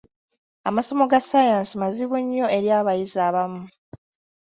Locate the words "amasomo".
0.69-1.03